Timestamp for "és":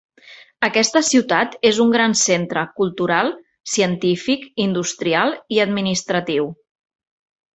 1.71-1.81